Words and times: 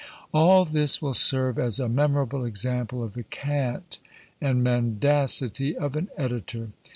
All 0.33 0.65
this 0.65 0.99
will 0.99 1.13
serve 1.13 1.59
as 1.59 1.79
a 1.79 1.87
memorable 1.87 2.43
example 2.43 3.03
of 3.03 3.13
the 3.13 3.21
cant 3.21 3.99
and 4.41 4.63
mendacity 4.63 5.77
of 5.77 5.95
an 5.95 6.09
editor! 6.17 6.69